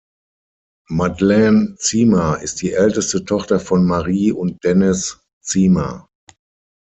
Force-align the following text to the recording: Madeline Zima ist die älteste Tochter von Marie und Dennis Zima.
Madeline 0.89 1.75
Zima 1.79 2.33
ist 2.37 2.63
die 2.63 2.71
älteste 2.73 3.23
Tochter 3.23 3.59
von 3.59 3.85
Marie 3.85 4.31
und 4.31 4.63
Dennis 4.63 5.19
Zima. 5.43 6.07